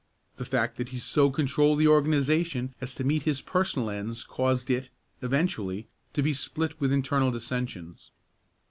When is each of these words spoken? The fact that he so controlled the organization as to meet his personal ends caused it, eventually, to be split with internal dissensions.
The 0.37 0.45
fact 0.45 0.77
that 0.77 0.89
he 0.89 0.97
so 0.97 1.29
controlled 1.29 1.77
the 1.77 1.87
organization 1.87 2.73
as 2.81 2.95
to 2.95 3.03
meet 3.03 3.21
his 3.21 3.39
personal 3.41 3.87
ends 3.91 4.23
caused 4.23 4.71
it, 4.71 4.89
eventually, 5.21 5.89
to 6.13 6.23
be 6.23 6.33
split 6.33 6.81
with 6.81 6.91
internal 6.91 7.29
dissensions. 7.29 8.09